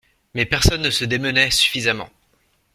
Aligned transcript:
Mais 0.33 0.47
personne 0.47 0.81
ne 0.81 0.89
se 0.89 1.05
démenait 1.05 1.51
suffisamment. 1.51 2.09